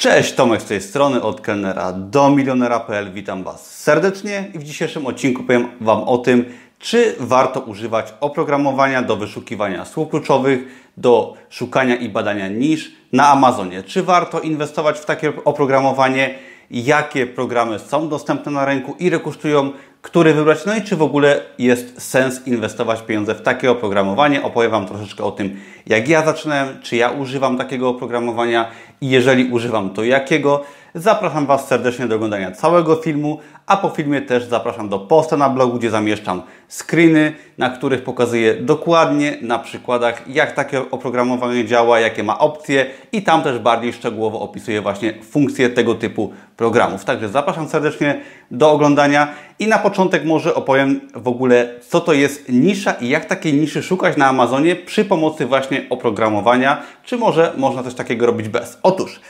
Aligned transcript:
Cześć, 0.00 0.32
Tomek 0.32 0.62
z 0.62 0.64
tej 0.64 0.80
strony, 0.80 1.22
od 1.22 1.40
kelnera 1.40 1.92
do 1.92 2.30
milionera.pl. 2.30 3.12
Witam 3.12 3.44
Was 3.44 3.76
serdecznie 3.76 4.50
i 4.54 4.58
w 4.58 4.64
dzisiejszym 4.64 5.06
odcinku 5.06 5.42
powiem 5.42 5.68
Wam 5.80 6.02
o 6.02 6.18
tym, 6.18 6.44
czy 6.78 7.14
warto 7.18 7.60
używać 7.60 8.14
oprogramowania 8.20 9.02
do 9.02 9.16
wyszukiwania 9.16 9.84
słów 9.84 10.10
kluczowych, 10.10 10.60
do 10.96 11.34
szukania 11.50 11.96
i 11.96 12.08
badania 12.08 12.48
nisz 12.48 12.92
na 13.12 13.28
Amazonie. 13.28 13.82
Czy 13.82 14.02
warto 14.02 14.40
inwestować 14.40 14.98
w 14.98 15.04
takie 15.04 15.32
oprogramowanie, 15.44 16.34
jakie 16.70 17.26
programy 17.26 17.78
są 17.78 18.08
dostępne 18.08 18.52
na 18.52 18.64
rynku, 18.64 18.96
ile 18.98 19.20
kosztują, 19.20 19.72
który 20.02 20.34
wybrać, 20.34 20.66
no 20.66 20.76
i 20.76 20.82
czy 20.82 20.96
w 20.96 21.02
ogóle 21.02 21.42
jest 21.58 22.02
sens 22.02 22.46
inwestować 22.46 23.02
pieniądze 23.02 23.34
w 23.34 23.42
takie 23.42 23.70
oprogramowanie. 23.70 24.42
Opowiem 24.42 24.70
Wam 24.70 24.86
troszeczkę 24.86 25.24
o 25.24 25.30
tym, 25.30 25.60
jak 25.86 26.08
ja 26.08 26.24
zaczynałem, 26.24 26.68
czy 26.82 26.96
ja 26.96 27.10
używam 27.10 27.58
takiego 27.58 27.88
oprogramowania 27.88 28.70
i 29.00 29.10
jeżeli 29.10 29.44
używam, 29.44 29.90
to 29.90 30.04
jakiego. 30.04 30.64
Zapraszam 30.94 31.46
Was 31.46 31.66
serdecznie 31.66 32.06
do 32.06 32.14
oglądania 32.14 32.52
całego 32.52 32.96
filmu, 32.96 33.38
a 33.66 33.76
po 33.76 33.88
filmie 33.88 34.22
też 34.22 34.44
zapraszam 34.44 34.88
do 34.88 34.98
posta 34.98 35.36
na 35.36 35.48
blogu, 35.48 35.78
gdzie 35.78 35.90
zamieszczam 35.90 36.42
screeny, 36.68 37.32
na 37.58 37.70
których 37.70 38.04
pokazuję 38.04 38.54
dokładnie 38.54 39.38
na 39.42 39.58
przykładach, 39.58 40.28
jak 40.28 40.52
takie 40.52 40.90
oprogramowanie 40.90 41.64
działa, 41.64 42.00
jakie 42.00 42.22
ma 42.22 42.38
opcje 42.38 42.86
i 43.12 43.22
tam 43.22 43.42
też 43.42 43.58
bardziej 43.58 43.92
szczegółowo 43.92 44.40
opisuję 44.40 44.82
właśnie 44.82 45.14
funkcje 45.22 45.70
tego 45.70 45.94
typu 45.94 46.32
programów. 46.56 47.04
Także 47.04 47.28
zapraszam 47.28 47.68
serdecznie 47.68 48.20
do 48.50 48.70
oglądania 48.70 49.28
i 49.58 49.66
na 49.66 49.78
początek 49.78 50.24
może 50.24 50.54
opowiem 50.54 51.00
w 51.14 51.28
ogóle, 51.28 51.68
co 51.88 52.00
to 52.00 52.12
jest 52.12 52.48
nisza 52.48 52.92
i 52.92 53.08
jak 53.08 53.24
takiej 53.24 53.52
niszy 53.52 53.82
szukać 53.82 54.16
na 54.16 54.26
Amazonie 54.26 54.76
przy 54.76 55.04
pomocy 55.04 55.46
właśnie 55.46 55.86
oprogramowania, 55.90 56.82
czy 57.04 57.16
może 57.16 57.52
można 57.56 57.82
coś 57.82 57.94
takiego 57.94 58.26
robić 58.26 58.48
bez. 58.48 58.78
Otóż, 58.82 59.20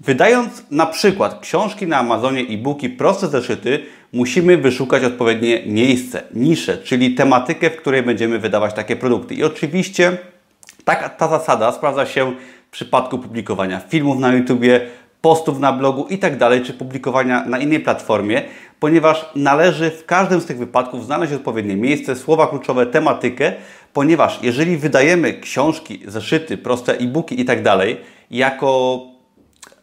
Wydając 0.00 0.64
na 0.70 0.86
przykład 0.86 1.40
książki 1.40 1.86
na 1.86 1.98
Amazonie, 1.98 2.40
e-booki, 2.40 2.88
proste 2.88 3.28
zeszyty, 3.28 3.82
musimy 4.12 4.56
wyszukać 4.56 5.04
odpowiednie 5.04 5.62
miejsce, 5.66 6.22
niszę, 6.34 6.78
czyli 6.78 7.14
tematykę, 7.14 7.70
w 7.70 7.76
której 7.76 8.02
będziemy 8.02 8.38
wydawać 8.38 8.74
takie 8.74 8.96
produkty. 8.96 9.34
I 9.34 9.44
oczywiście 9.44 10.16
taka, 10.84 11.08
ta 11.08 11.28
zasada 11.28 11.72
sprawdza 11.72 12.06
się 12.06 12.32
w 12.68 12.70
przypadku 12.70 13.18
publikowania 13.18 13.80
filmów 13.80 14.18
na 14.18 14.32
YouTubie, 14.32 14.80
postów 15.20 15.58
na 15.58 15.72
blogu 15.72 16.06
i 16.10 16.18
tak 16.18 16.38
czy 16.64 16.74
publikowania 16.74 17.44
na 17.44 17.58
innej 17.58 17.80
platformie, 17.80 18.42
ponieważ 18.80 19.26
należy 19.34 19.90
w 19.90 20.06
każdym 20.06 20.40
z 20.40 20.46
tych 20.46 20.58
wypadków 20.58 21.06
znaleźć 21.06 21.32
odpowiednie 21.32 21.76
miejsce, 21.76 22.16
słowa 22.16 22.46
kluczowe, 22.46 22.86
tematykę, 22.86 23.52
ponieważ 23.92 24.38
jeżeli 24.42 24.76
wydajemy 24.76 25.32
książki, 25.32 26.00
zeszyty, 26.06 26.58
proste 26.58 26.98
e-booki 26.98 27.40
i 27.40 27.44
tak 27.44 27.62
jako 28.30 29.00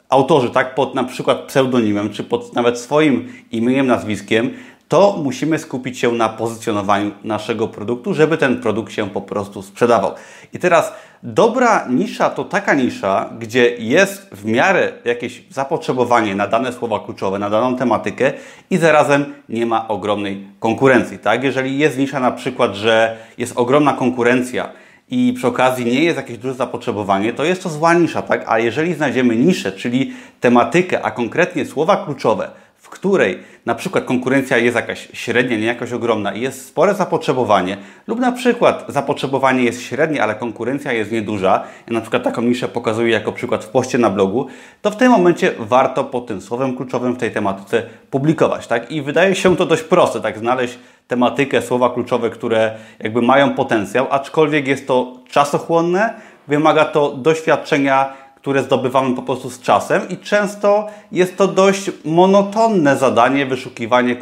autorzy, 0.09 0.49
tak, 0.49 0.75
pod 0.75 0.95
na 0.95 1.03
przykład 1.03 1.37
pseudonimem, 1.37 2.09
czy 2.09 2.23
pod 2.23 2.53
nawet 2.53 2.79
swoim 2.79 3.33
imieniem, 3.51 3.87
nazwiskiem, 3.87 4.53
to 4.87 5.19
musimy 5.23 5.59
skupić 5.59 5.99
się 5.99 6.11
na 6.11 6.29
pozycjonowaniu 6.29 7.11
naszego 7.23 7.67
produktu, 7.67 8.13
żeby 8.13 8.37
ten 8.37 8.61
produkt 8.61 8.93
się 8.93 9.09
po 9.09 9.21
prostu 9.21 9.61
sprzedawał. 9.61 10.11
I 10.53 10.59
teraz 10.59 10.93
dobra 11.23 11.87
nisza 11.89 12.29
to 12.29 12.43
taka 12.43 12.73
nisza, 12.73 13.29
gdzie 13.39 13.75
jest 13.77 14.29
w 14.31 14.45
miarę 14.45 14.91
jakieś 15.05 15.43
zapotrzebowanie 15.49 16.35
na 16.35 16.47
dane 16.47 16.73
słowa 16.73 16.99
kluczowe, 16.99 17.39
na 17.39 17.49
daną 17.49 17.75
tematykę 17.75 18.33
i 18.69 18.77
zarazem 18.77 19.33
nie 19.49 19.65
ma 19.65 19.87
ogromnej 19.87 20.47
konkurencji. 20.59 21.19
Tak? 21.19 21.43
Jeżeli 21.43 21.77
jest 21.77 21.97
nisza 21.97 22.19
na 22.19 22.31
przykład, 22.31 22.75
że 22.75 23.17
jest 23.37 23.57
ogromna 23.57 23.93
konkurencja, 23.93 24.69
i 25.09 25.33
przy 25.33 25.47
okazji 25.47 25.85
nie 25.85 26.03
jest 26.03 26.17
jakieś 26.17 26.37
duże 26.37 26.53
zapotrzebowanie, 26.53 27.33
to 27.33 27.43
jest 27.43 27.63
to 27.63 27.69
zła 27.69 27.93
nisza, 27.93 28.21
tak? 28.21 28.43
A 28.47 28.59
jeżeli 28.59 28.93
znajdziemy 28.93 29.35
niszę, 29.35 29.71
czyli 29.71 30.13
tematykę, 30.39 31.01
a 31.01 31.11
konkretnie 31.11 31.65
słowa 31.65 32.05
kluczowe, 32.05 32.49
w 32.77 32.89
której 32.89 33.39
na 33.65 33.75
przykład 33.75 34.03
konkurencja 34.03 34.57
jest 34.57 34.75
jakaś 34.75 35.07
średnia, 35.13 35.57
nie 35.57 35.65
jakaś 35.65 35.93
ogromna 35.93 36.33
i 36.33 36.41
jest 36.41 36.67
spore 36.67 36.93
zapotrzebowanie, 36.93 37.77
lub 38.07 38.19
na 38.19 38.31
przykład 38.31 38.85
zapotrzebowanie 38.87 39.63
jest 39.63 39.81
średnie, 39.81 40.23
ale 40.23 40.35
konkurencja 40.35 40.93
jest 40.93 41.11
nieduża, 41.11 41.63
ja 41.87 41.93
na 41.93 42.01
przykład 42.01 42.23
taką 42.23 42.41
niszę 42.41 42.67
pokazuję 42.67 43.11
jako 43.11 43.31
przykład 43.31 43.65
w 43.65 43.69
poście 43.69 43.97
na 43.97 44.09
blogu, 44.09 44.47
to 44.81 44.91
w 44.91 44.97
tym 44.97 45.11
momencie 45.11 45.51
warto 45.59 46.03
pod 46.03 46.27
tym 46.27 46.41
słowem 46.41 46.75
kluczowym 46.77 47.13
w 47.13 47.17
tej 47.17 47.31
tematyce 47.31 47.83
publikować, 48.11 48.67
tak? 48.67 48.91
I 48.91 49.01
wydaje 49.01 49.35
się 49.35 49.55
to 49.55 49.65
dość 49.65 49.83
proste, 49.83 50.21
tak? 50.21 50.37
Znaleźć 50.37 50.79
tematykę, 51.07 51.61
słowa 51.61 51.89
kluczowe, 51.89 52.29
które 52.29 52.75
jakby 52.99 53.21
mają 53.21 53.53
potencjał, 53.53 54.07
aczkolwiek 54.09 54.67
jest 54.67 54.87
to 54.87 55.13
czasochłonne, 55.29 56.13
wymaga 56.47 56.85
to 56.85 57.11
doświadczenia, 57.11 58.13
które 58.35 58.63
zdobywamy 58.63 59.15
po 59.15 59.21
prostu 59.21 59.49
z 59.49 59.61
czasem 59.61 60.09
i 60.09 60.17
często 60.17 60.87
jest 61.11 61.37
to 61.37 61.47
dość 61.47 61.91
monotonne 62.05 62.97
zadanie, 62.97 63.45
wyszukiwanie 63.45 64.17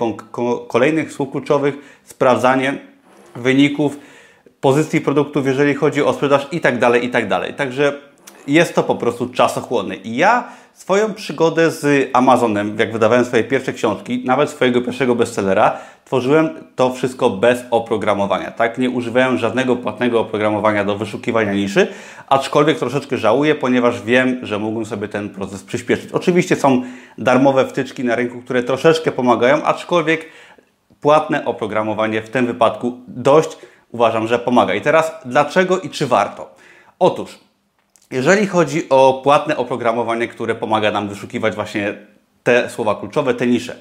kolejnych 0.68 1.14
słów 1.14 1.32
kluczowych, 1.32 1.76
sprawdzanie 2.04 2.78
wyników, 3.36 3.98
pozycji 4.62 5.02
produktów, 5.02 5.48
jeżeli 5.48 5.74
chodzi 5.74 6.04
o 6.04 6.14
sprzedaż 6.14 6.48
i 6.52 6.62
tak 6.62 6.80
dalej, 6.80 7.06
i 7.06 7.10
tak 7.10 7.28
dalej. 7.28 7.54
Także 7.54 7.94
jest 8.48 8.76
to 8.76 8.84
po 8.84 8.96
prostu 8.96 9.30
czasochłonne. 9.30 9.96
I 9.96 10.16
ja 10.16 10.44
swoją 10.74 11.14
przygodę 11.14 11.72
z 11.72 12.10
Amazonem, 12.14 12.76
jak 12.80 12.94
wydawałem 12.94 13.26
swoje 13.26 13.44
pierwsze 13.44 13.74
książki, 13.74 14.24
nawet 14.26 14.50
swojego 14.50 14.82
pierwszego 14.82 15.16
bestsellera, 15.16 15.78
tworzyłem 16.06 16.50
to 16.76 16.94
wszystko 16.94 17.30
bez 17.30 17.64
oprogramowania. 17.72 18.52
Tak, 18.52 18.78
nie 18.78 18.90
używałem 18.90 19.38
żadnego 19.38 19.76
płatnego 19.76 20.20
oprogramowania 20.20 20.86
do 20.86 20.98
wyszukiwania 20.98 21.54
niszy, 21.54 21.88
aczkolwiek 22.28 22.80
troszeczkę 22.80 23.18
żałuję, 23.18 23.56
ponieważ 23.56 24.02
wiem, 24.02 24.40
że 24.42 24.60
mógłbym 24.60 24.86
sobie 24.86 25.08
ten 25.08 25.30
proces 25.30 25.64
przyspieszyć. 25.64 26.12
Oczywiście 26.12 26.56
są 26.56 26.82
darmowe 27.18 27.68
wtyczki 27.68 28.04
na 28.04 28.16
rynku, 28.16 28.42
które 28.42 28.64
troszeczkę 28.64 29.12
pomagają, 29.12 29.64
aczkolwiek 29.64 30.26
płatne 31.02 31.46
oprogramowanie 31.46 32.22
w 32.22 32.30
tym 32.30 32.46
wypadku 32.46 32.98
dość 33.08 33.58
uważam, 33.92 34.28
że 34.28 34.40
pomaga. 34.40 34.74
I 34.74 34.82
teraz 34.82 35.12
dlaczego 35.26 35.80
i 35.80 35.90
czy 35.90 36.08
warto? 36.08 36.56
Otóż 37.00 37.43
jeżeli 38.14 38.48
chodzi 38.48 38.90
o 38.90 39.22
płatne 39.24 39.58
oprogramowanie, 39.58 40.28
które 40.28 40.56
pomaga 40.56 40.92
nam 40.92 41.10
wyszukiwać 41.10 41.56
właśnie 41.56 41.94
te 42.44 42.70
słowa 42.70 42.96
kluczowe, 42.96 43.34
te 43.34 43.48
nisze. 43.48 43.76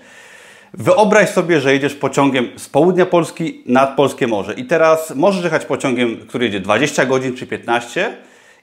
Wyobraź 0.74 1.28
sobie, 1.28 1.60
że 1.60 1.72
jedziesz 1.72 1.94
pociągiem 1.94 2.48
z 2.56 2.68
południa 2.68 3.06
Polski 3.06 3.62
nad 3.66 3.96
Polskie 3.96 4.26
Morze 4.26 4.54
i 4.54 4.64
teraz 4.64 5.14
możesz 5.16 5.44
jechać 5.44 5.64
pociągiem, 5.64 6.16
który 6.28 6.44
jedzie 6.44 6.60
20 6.60 7.06
godzin 7.06 7.36
czy 7.36 7.46
15 7.46 8.16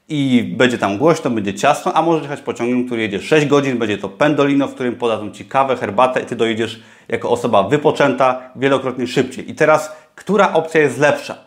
i 0.09 0.53
będzie 0.58 0.78
tam 0.78 0.97
głośno, 0.97 1.31
będzie 1.31 1.53
ciasno, 1.53 1.94
a 1.94 2.02
możesz 2.02 2.24
jechać 2.24 2.41
pociągiem, 2.41 2.85
który 2.85 3.02
jedzie 3.02 3.22
6 3.22 3.47
godzin, 3.47 3.78
będzie 3.78 3.97
to 3.97 4.09
pendolino, 4.09 4.68
w 4.68 4.74
którym 4.74 4.96
podadzą 4.96 5.31
Ci 5.31 5.46
kawę, 5.46 5.75
herbatę 5.75 6.22
i 6.22 6.25
Ty 6.25 6.35
dojedziesz 6.35 6.79
jako 7.08 7.29
osoba 7.29 7.63
wypoczęta 7.63 8.41
wielokrotnie 8.56 9.08
szybciej. 9.08 9.52
I 9.52 9.56
teraz, 9.56 9.91
która 10.16 10.53
opcja 10.53 10.81
jest 10.81 11.00
lepsza? 11.00 11.38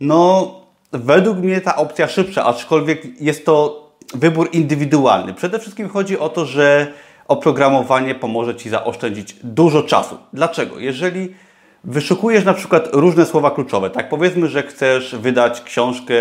No, 0.00 0.67
według 0.92 1.38
mnie 1.38 1.60
ta 1.60 1.76
opcja 1.76 2.08
szybsza, 2.08 2.44
aczkolwiek 2.44 3.20
jest 3.20 3.46
to 3.46 3.88
wybór 4.14 4.48
indywidualny. 4.52 5.34
Przede 5.34 5.58
wszystkim 5.58 5.88
chodzi 5.88 6.18
o 6.18 6.28
to, 6.28 6.46
że 6.46 6.92
oprogramowanie 7.28 8.14
pomoże 8.14 8.56
Ci 8.56 8.70
zaoszczędzić 8.70 9.36
dużo 9.44 9.82
czasu. 9.82 10.18
Dlaczego? 10.32 10.78
Jeżeli 10.78 11.34
wyszukujesz 11.84 12.44
na 12.44 12.54
przykład 12.54 12.88
różne 12.92 13.26
słowa 13.26 13.50
kluczowe, 13.50 13.90
tak 13.90 14.08
powiedzmy, 14.08 14.48
że 14.48 14.62
chcesz 14.62 15.16
wydać 15.16 15.60
książkę 15.60 16.14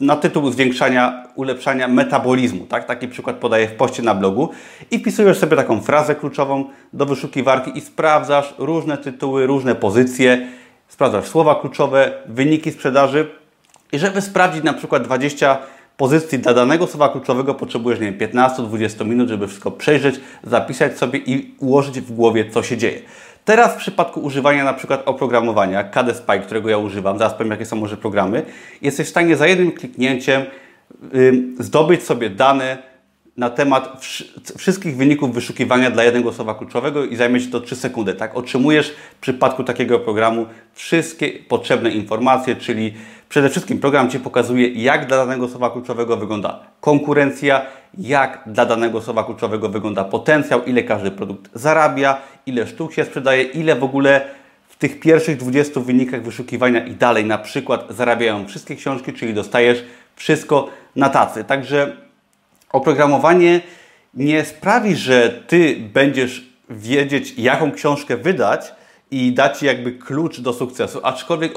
na 0.00 0.16
tytuł 0.16 0.50
zwiększania, 0.50 1.24
ulepszania 1.34 1.88
metabolizmu, 1.88 2.66
tak? 2.66 2.84
Taki 2.84 3.08
przykład 3.08 3.36
podaję 3.36 3.68
w 3.68 3.74
poście 3.74 4.02
na 4.02 4.14
blogu 4.14 4.48
i 4.90 4.98
wpisujesz 4.98 5.38
sobie 5.38 5.56
taką 5.56 5.80
frazę 5.80 6.14
kluczową 6.14 6.64
do 6.92 7.06
wyszukiwarki 7.06 7.78
i 7.78 7.80
sprawdzasz 7.80 8.54
różne 8.58 8.98
tytuły, 8.98 9.46
różne 9.46 9.74
pozycje, 9.74 10.46
sprawdzasz 10.88 11.24
słowa 11.24 11.54
kluczowe, 11.54 12.12
wyniki 12.26 12.72
sprzedaży 12.72 13.30
i 13.96 13.98
żeby 13.98 14.22
sprawdzić 14.22 14.64
na 14.64 14.72
przykład 14.72 15.04
20 15.04 15.58
pozycji 15.96 16.38
dla 16.38 16.54
danego 16.54 16.86
słowa 16.86 17.08
kluczowego 17.08 17.54
potrzebujesz, 17.54 18.00
nie 18.00 18.12
wiem, 18.12 18.32
15-20 18.32 19.06
minut, 19.06 19.28
żeby 19.28 19.48
wszystko 19.48 19.70
przejrzeć, 19.70 20.20
zapisać 20.44 20.98
sobie 20.98 21.18
i 21.18 21.54
ułożyć 21.58 22.00
w 22.00 22.12
głowie, 22.12 22.50
co 22.50 22.62
się 22.62 22.76
dzieje. 22.76 23.00
Teraz 23.44 23.74
w 23.74 23.76
przypadku 23.76 24.20
używania 24.20 24.64
na 24.64 24.74
przykład 24.74 25.02
oprogramowania 25.06 25.84
KD 25.84 26.14
którego 26.44 26.68
ja 26.68 26.78
używam, 26.78 27.18
zaraz 27.18 27.34
powiem 27.34 27.50
jakie 27.50 27.66
są 27.66 27.76
może 27.76 27.96
programy, 27.96 28.42
jesteś 28.82 29.06
w 29.06 29.10
stanie 29.10 29.36
za 29.36 29.46
jednym 29.46 29.72
kliknięciem 29.72 30.42
yy, 31.12 31.42
zdobyć 31.58 32.02
sobie 32.02 32.30
dane 32.30 32.78
na 33.36 33.50
temat 33.50 34.06
wszystkich 34.58 34.96
wyników 34.96 35.34
wyszukiwania 35.34 35.90
dla 35.90 36.04
jednego 36.04 36.32
słowa 36.32 36.54
kluczowego 36.54 37.04
i 37.04 37.16
zajmie 37.16 37.40
się 37.40 37.50
to 37.50 37.60
3 37.60 37.76
sekundy. 37.76 38.14
Tak? 38.14 38.36
Otrzymujesz 38.36 38.94
w 39.16 39.20
przypadku 39.20 39.64
takiego 39.64 39.98
programu 39.98 40.46
wszystkie 40.74 41.28
potrzebne 41.28 41.90
informacje, 41.90 42.56
czyli 42.56 42.94
przede 43.28 43.50
wszystkim 43.50 43.78
program 43.78 44.10
Ci 44.10 44.20
pokazuje, 44.20 44.68
jak 44.68 45.06
dla 45.06 45.16
danego 45.16 45.48
słowa 45.48 45.70
kluczowego 45.70 46.16
wygląda 46.16 46.60
konkurencja, 46.80 47.66
jak 47.98 48.42
dla 48.46 48.66
danego 48.66 49.00
słowa 49.00 49.24
kluczowego 49.24 49.68
wygląda 49.68 50.04
potencjał, 50.04 50.64
ile 50.64 50.82
każdy 50.82 51.10
produkt 51.10 51.50
zarabia, 51.54 52.20
ile 52.46 52.66
sztuk 52.66 52.92
się 52.92 53.04
sprzedaje, 53.04 53.42
ile 53.42 53.76
w 53.76 53.84
ogóle 53.84 54.24
w 54.68 54.76
tych 54.76 55.00
pierwszych 55.00 55.36
20 55.36 55.80
wynikach 55.80 56.22
wyszukiwania 56.22 56.84
i 56.86 56.94
dalej 56.94 57.24
na 57.24 57.38
przykład 57.38 57.86
zarabiają 57.90 58.46
wszystkie 58.46 58.76
książki, 58.76 59.12
czyli 59.12 59.34
dostajesz 59.34 59.84
wszystko 60.16 60.68
na 60.96 61.08
tacy. 61.08 61.44
Także 61.44 61.96
oprogramowanie 62.72 63.60
nie 64.14 64.44
sprawi, 64.44 64.96
że 64.96 65.42
Ty 65.46 65.76
będziesz 65.92 66.46
wiedzieć, 66.70 67.34
jaką 67.38 67.72
książkę 67.72 68.16
wydać, 68.16 68.72
i 69.10 69.32
da 69.32 69.48
Ci 69.48 69.66
jakby 69.66 69.92
klucz 69.92 70.40
do 70.40 70.52
sukcesu, 70.52 71.00
aczkolwiek 71.02 71.52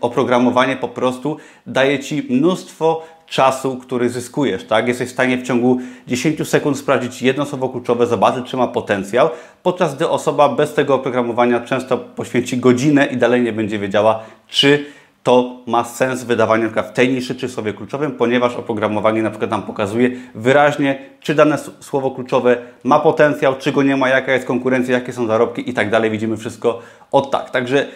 oprogramowanie 0.00 0.76
po 0.76 0.88
prostu 0.88 1.36
daje 1.66 1.98
Ci 1.98 2.26
mnóstwo 2.30 3.02
czasu, 3.26 3.76
który 3.76 4.08
zyskujesz, 4.08 4.64
tak? 4.64 4.88
Jesteś 4.88 5.08
w 5.08 5.12
stanie 5.12 5.36
w 5.36 5.42
ciągu 5.42 5.78
10 6.06 6.48
sekund 6.48 6.78
sprawdzić 6.78 7.22
jedno 7.22 7.46
słowo 7.46 7.68
kluczowe, 7.68 8.06
zobaczyć, 8.06 8.46
czy 8.46 8.56
ma 8.56 8.66
potencjał, 8.66 9.30
podczas 9.62 9.96
gdy 9.96 10.08
osoba 10.08 10.48
bez 10.48 10.74
tego 10.74 10.94
oprogramowania 10.94 11.60
często 11.60 11.98
poświęci 11.98 12.58
godzinę 12.58 13.06
i 13.06 13.16
dalej 13.16 13.42
nie 13.42 13.52
będzie 13.52 13.78
wiedziała, 13.78 14.22
czy 14.48 14.86
to 15.28 15.56
ma 15.66 15.84
sens 15.84 16.24
wydawania 16.24 16.68
w 16.68 16.92
tej 16.92 17.08
niszy 17.08 17.34
czy 17.34 17.48
słowie 17.48 17.72
kluczowym, 17.72 18.12
ponieważ 18.12 18.56
oprogramowanie 18.56 19.22
przykład 19.30 19.50
nam 19.50 19.62
pokazuje 19.62 20.10
wyraźnie, 20.34 20.98
czy 21.20 21.34
dane 21.34 21.58
słowo 21.80 22.10
kluczowe 22.10 22.56
ma 22.84 22.98
potencjał, 22.98 23.56
czy 23.58 23.72
go 23.72 23.82
nie 23.82 23.96
ma, 23.96 24.08
jaka 24.08 24.32
jest 24.32 24.46
konkurencja, 24.46 24.94
jakie 24.94 25.12
są 25.12 25.26
zarobki 25.26 25.70
i 25.70 25.74
tak 25.74 25.90
dalej. 25.90 26.10
Widzimy 26.10 26.36
wszystko 26.36 26.80
od 27.12 27.30
tak. 27.30 27.50
Także 27.50 27.86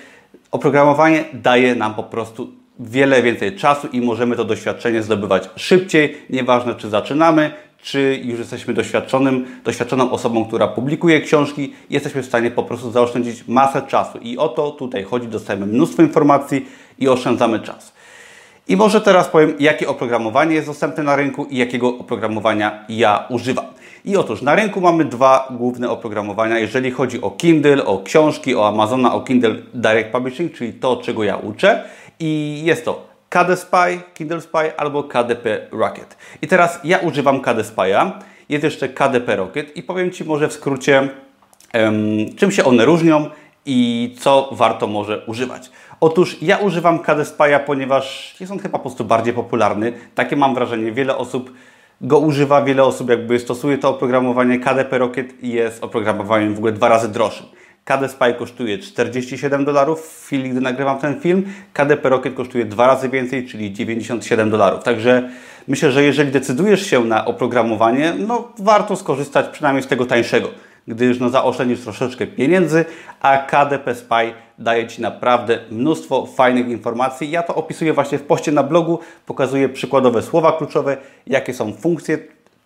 oprogramowanie 0.50 1.24
daje 1.32 1.74
nam 1.74 1.94
po 1.94 2.02
prostu 2.02 2.61
wiele 2.80 3.22
więcej 3.22 3.56
czasu 3.56 3.88
i 3.92 4.00
możemy 4.00 4.36
to 4.36 4.44
doświadczenie 4.44 5.02
zdobywać 5.02 5.50
szybciej, 5.56 6.16
nieważne 6.30 6.74
czy 6.74 6.90
zaczynamy, 6.90 7.50
czy 7.82 8.20
już 8.24 8.38
jesteśmy 8.38 8.74
doświadczonym, 8.74 9.46
doświadczoną 9.64 10.10
osobą, 10.10 10.44
która 10.44 10.68
publikuje 10.68 11.20
książki, 11.20 11.72
jesteśmy 11.90 12.22
w 12.22 12.26
stanie 12.26 12.50
po 12.50 12.62
prostu 12.62 12.90
zaoszczędzić 12.90 13.48
masę 13.48 13.82
czasu. 13.82 14.18
I 14.18 14.38
o 14.38 14.48
to 14.48 14.70
tutaj 14.70 15.04
chodzi, 15.04 15.28
dostajemy 15.28 15.66
mnóstwo 15.66 16.02
informacji 16.02 16.66
i 16.98 17.08
oszczędzamy 17.08 17.60
czas. 17.60 17.92
I 18.68 18.76
może 18.76 19.00
teraz 19.00 19.28
powiem, 19.28 19.54
jakie 19.58 19.88
oprogramowanie 19.88 20.54
jest 20.54 20.66
dostępne 20.66 21.02
na 21.02 21.16
rynku 21.16 21.44
i 21.44 21.56
jakiego 21.56 21.88
oprogramowania 21.88 22.84
ja 22.88 23.26
używam. 23.28 23.64
I 24.04 24.16
otóż 24.16 24.42
na 24.42 24.54
rynku 24.54 24.80
mamy 24.80 25.04
dwa 25.04 25.48
główne 25.50 25.90
oprogramowania, 25.90 26.58
jeżeli 26.58 26.90
chodzi 26.90 27.20
o 27.20 27.30
Kindle, 27.30 27.86
o 27.86 27.98
książki, 27.98 28.54
o 28.54 28.68
Amazona, 28.68 29.14
o 29.14 29.20
Kindle 29.20 29.54
Direct 29.74 30.12
Publishing, 30.12 30.52
czyli 30.52 30.72
to, 30.72 30.96
czego 30.96 31.24
ja 31.24 31.36
uczę. 31.36 31.84
I 32.24 32.62
jest 32.64 32.84
to 32.84 33.06
KD 33.28 33.56
Spy, 33.56 34.00
Kindle 34.14 34.40
Spy 34.40 34.76
albo 34.76 35.02
KDP 35.02 35.68
Rocket. 35.72 36.16
I 36.42 36.48
teraz 36.48 36.80
ja 36.84 36.98
używam 36.98 37.40
KD 37.40 37.62
Spy'a, 37.62 38.10
jest 38.48 38.64
jeszcze 38.64 38.88
KDP 38.88 39.36
Rocket 39.36 39.76
i 39.76 39.82
powiem 39.82 40.10
Ci 40.10 40.24
może 40.24 40.48
w 40.48 40.52
skrócie, 40.52 41.08
um, 41.74 42.34
czym 42.36 42.50
się 42.50 42.64
one 42.64 42.84
różnią 42.84 43.30
i 43.66 44.14
co 44.18 44.48
warto 44.52 44.86
może 44.86 45.26
używać. 45.26 45.70
Otóż 46.00 46.42
ja 46.42 46.58
używam 46.58 46.98
KD 46.98 47.22
Spy'a, 47.22 47.60
ponieważ 47.60 48.36
jest 48.40 48.52
on 48.52 48.58
chyba 48.58 48.78
po 48.78 48.82
prostu 48.82 49.04
bardziej 49.04 49.34
popularny. 49.34 49.92
Takie 50.14 50.36
mam 50.36 50.54
wrażenie. 50.54 50.92
Wiele 50.92 51.16
osób 51.16 51.52
go 52.00 52.18
używa, 52.18 52.62
wiele 52.62 52.84
osób 52.84 53.10
jakby 53.10 53.38
stosuje 53.38 53.78
to 53.78 53.88
oprogramowanie. 53.88 54.58
KDP 54.58 54.98
Rocket 54.98 55.44
jest 55.44 55.84
oprogramowaniem 55.84 56.54
w 56.54 56.58
ogóle 56.58 56.72
dwa 56.72 56.88
razy 56.88 57.08
droższym. 57.08 57.46
KD 57.84 58.08
Spy 58.08 58.34
kosztuje 58.34 58.78
47 58.78 59.64
dolarów 59.64 60.00
w 60.00 60.24
chwili, 60.26 60.50
gdy 60.50 60.60
nagrywam 60.60 60.98
ten 60.98 61.20
film. 61.20 61.44
KDP 61.72 62.08
Rocket 62.08 62.34
kosztuje 62.34 62.64
dwa 62.64 62.86
razy 62.86 63.08
więcej, 63.08 63.46
czyli 63.46 63.72
97 63.72 64.50
dolarów. 64.50 64.84
Także 64.84 65.30
myślę, 65.68 65.92
że 65.92 66.02
jeżeli 66.02 66.30
decydujesz 66.30 66.86
się 66.86 67.04
na 67.04 67.24
oprogramowanie, 67.24 68.12
no 68.18 68.52
warto 68.58 68.96
skorzystać 68.96 69.48
przynajmniej 69.48 69.82
z 69.82 69.86
tego 69.86 70.06
tańszego, 70.06 70.48
gdyż 70.88 71.20
no 71.20 71.30
zaoszczędzisz 71.30 71.80
troszeczkę 71.80 72.26
pieniędzy, 72.26 72.84
a 73.20 73.38
KDP 73.38 73.94
Spy 73.94 74.32
daje 74.58 74.86
Ci 74.86 75.02
naprawdę 75.02 75.58
mnóstwo 75.70 76.26
fajnych 76.26 76.68
informacji. 76.68 77.30
Ja 77.30 77.42
to 77.42 77.54
opisuję 77.54 77.92
właśnie 77.92 78.18
w 78.18 78.22
poście 78.22 78.52
na 78.52 78.62
blogu, 78.62 78.98
pokazuję 79.26 79.68
przykładowe 79.68 80.22
słowa 80.22 80.52
kluczowe, 80.52 80.96
jakie 81.26 81.54
są 81.54 81.72
funkcje 81.72 82.18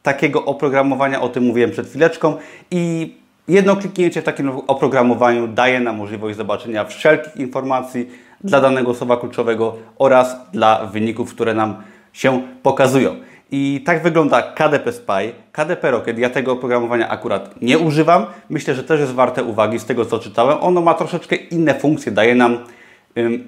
takiego 0.02 0.44
oprogramowania, 0.44 1.20
o 1.20 1.28
tym 1.28 1.44
mówiłem 1.44 1.70
przed 1.70 1.88
chwileczką 1.88 2.36
i 2.70 3.14
Jedno 3.48 3.76
kliknięcie 3.76 4.22
w 4.22 4.24
takim 4.24 4.50
oprogramowaniu 4.66 5.48
daje 5.48 5.80
nam 5.80 5.96
możliwość 5.96 6.36
zobaczenia 6.36 6.84
wszelkich 6.84 7.36
informacji 7.36 8.10
dla 8.44 8.60
danego 8.60 8.94
słowa 8.94 9.16
kluczowego 9.16 9.76
oraz 9.98 10.36
dla 10.52 10.86
wyników, 10.86 11.34
które 11.34 11.54
nam 11.54 11.82
się 12.12 12.42
pokazują. 12.62 13.16
I 13.50 13.82
tak 13.86 14.02
wygląda 14.02 14.42
KDP 14.42 14.92
Spy, 14.92 15.32
KDP 15.52 15.90
Rocket. 15.90 16.18
Ja 16.18 16.30
tego 16.30 16.52
oprogramowania 16.52 17.08
akurat 17.08 17.62
nie 17.62 17.78
używam. 17.78 18.26
Myślę, 18.50 18.74
że 18.74 18.84
też 18.84 19.00
jest 19.00 19.12
warte 19.12 19.44
uwagi 19.44 19.78
z 19.78 19.84
tego, 19.84 20.04
co 20.04 20.18
czytałem. 20.18 20.58
Ono 20.60 20.80
ma 20.80 20.94
troszeczkę 20.94 21.36
inne 21.36 21.74
funkcje, 21.74 22.12
daje 22.12 22.34
nam 22.34 22.58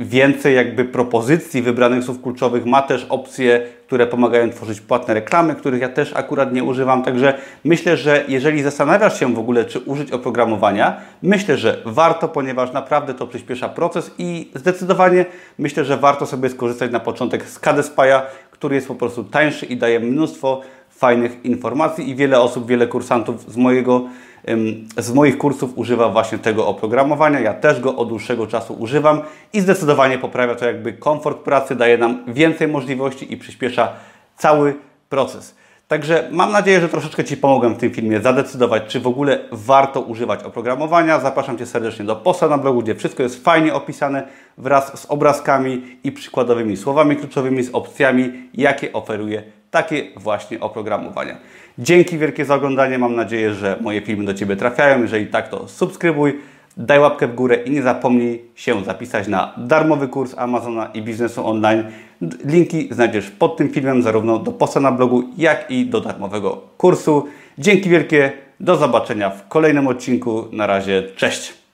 więcej 0.01 0.55
jakby 0.55 0.85
propozycji 0.85 1.63
wybranych 1.63 2.05
słów 2.05 2.23
kluczowych. 2.23 2.67
Ma 2.67 2.83
też 2.83 3.07
opcje, 3.09 3.61
które 3.87 4.07
pomagają 4.07 4.51
tworzyć 4.51 4.81
płatne 4.81 5.15
reklamy, 5.15 5.55
których 5.55 5.81
ja 5.81 5.89
też 5.89 6.13
akurat 6.17 6.53
nie 6.53 6.65
używam. 6.65 7.03
Także 7.03 7.35
myślę, 7.65 7.97
że 7.97 8.25
jeżeli 8.29 8.63
zastanawiasz 8.63 9.21
się 9.21 9.35
w 9.35 9.39
ogóle, 9.39 9.65
czy 9.65 9.81
użyć 9.81 10.13
oprogramowania, 10.13 11.01
myślę, 11.23 11.57
że 11.57 11.83
warto, 11.85 12.29
ponieważ 12.29 12.73
naprawdę 12.73 13.15
to 13.15 13.27
przyspiesza 13.27 13.69
proces 13.69 14.11
i 14.19 14.51
zdecydowanie 14.55 15.27
myślę, 15.59 15.85
że 15.85 15.97
warto 15.97 16.27
sobie 16.27 16.49
skorzystać 16.49 16.91
na 16.91 17.01
początek 17.01 17.45
z 17.45 17.61
KDSPI'a, 17.61 18.21
który 18.51 18.75
jest 18.75 18.89
po 18.89 18.95
prostu 18.95 19.25
tańszy 19.25 19.67
i 19.67 19.77
daje 19.77 20.01
mnóstwo 20.01 20.61
fajnych 20.99 21.45
informacji 21.45 22.11
i 22.11 22.15
wiele 22.15 22.41
osób, 22.41 22.67
wiele 22.67 22.87
kursantów 22.87 23.53
z 23.53 23.57
mojego 23.57 24.03
z 24.97 25.13
moich 25.13 25.39
kursów 25.39 25.79
używa 25.79 26.09
właśnie 26.09 26.39
tego 26.39 26.67
oprogramowania. 26.67 27.41
Ja 27.41 27.55
też 27.55 27.81
go 27.81 27.97
od 27.97 28.09
dłuższego 28.09 28.47
czasu 28.47 28.75
używam 28.75 29.21
i 29.53 29.61
zdecydowanie 29.61 30.19
poprawia 30.19 30.55
to 30.55 30.67
jakby 30.67 30.93
komfort 30.93 31.39
pracy, 31.39 31.77
daje 31.77 31.99
nam 31.99 32.25
więcej 32.29 32.69
możliwości 32.69 33.33
i 33.33 33.37
przyspiesza 33.37 33.93
cały 34.37 34.75
proces. 35.09 35.55
Także 35.89 36.29
mam 36.33 36.53
nadzieję, 36.53 36.81
że 36.81 36.89
troszeczkę 36.89 37.25
Ci 37.25 37.37
pomogłem 37.37 37.75
w 37.75 37.79
tym 37.79 37.91
filmie 37.91 38.21
zadecydować, 38.21 38.83
czy 38.87 39.01
w 39.01 39.07
ogóle 39.07 39.39
warto 39.53 40.01
używać 40.01 40.45
oprogramowania. 40.45 41.21
Zapraszam 41.21 41.59
Cię 41.59 41.67
serdecznie 41.67 42.05
do 42.05 42.17
posta 42.17 42.49
na 42.49 42.59
blogu, 42.59 42.83
gdzie 42.83 42.95
wszystko 42.95 43.23
jest 43.23 43.45
fajnie 43.45 43.75
opisane 43.75 44.29
wraz 44.59 45.01
z 45.01 45.07
obrazkami 45.07 45.83
i 46.05 46.13
przykładowymi 46.13 46.77
słowami 46.77 47.17
kluczowymi, 47.17 47.63
z 47.63 47.71
opcjami, 47.71 48.33
jakie 48.55 48.93
oferuje 48.93 49.58
takie 49.71 50.03
właśnie 50.17 50.61
oprogramowania. 50.61 51.37
Dzięki 51.79 52.19
wielkie 52.19 52.45
za 52.45 52.55
oglądanie. 52.55 52.99
Mam 52.99 53.17
nadzieję, 53.17 53.55
że 53.55 53.77
moje 53.81 54.01
filmy 54.01 54.25
do 54.25 54.35
Ciebie 54.35 54.57
trafiają. 54.57 55.03
Jeżeli 55.03 55.27
tak, 55.27 55.49
to 55.49 55.69
subskrybuj, 55.69 56.39
daj 56.77 56.99
łapkę 56.99 57.29
w 57.29 57.35
górę 57.35 57.57
i 57.57 57.71
nie 57.71 57.83
zapomnij 57.83 58.43
się 58.55 58.85
zapisać 58.85 59.29
na 59.29 59.55
darmowy 59.57 60.09
kurs 60.09 60.35
Amazona 60.39 60.87
i 60.95 61.03
biznesu 61.03 61.47
online. 61.47 61.85
Linki 62.45 62.89
znajdziesz 62.91 63.31
pod 63.31 63.57
tym 63.57 63.69
filmem, 63.69 64.03
zarówno 64.03 64.39
do 64.39 64.53
posta 64.53 64.81
na 64.81 64.93
blogu, 64.93 65.23
jak 65.37 65.71
i 65.71 65.87
do 65.87 66.01
darmowego 66.01 66.63
kursu. 66.77 67.27
Dzięki 67.59 67.91
wielkie, 67.91 68.33
do 68.61 68.77
zobaczenia 68.77 69.31
w 69.31 69.49
kolejnym 69.49 69.87
odcinku. 69.87 70.45
Na 70.53 70.67
razie, 70.67 71.03
cześć! 71.17 71.68